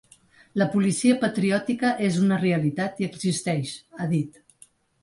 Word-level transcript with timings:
La 0.61 0.67
policia 0.75 1.17
patriòtica 1.25 1.91
és 2.09 2.19
una 2.25 2.41
realitat 2.47 3.05
i 3.05 3.09
existeix, 3.13 3.79
ha 4.03 4.11
dit. 4.17 4.45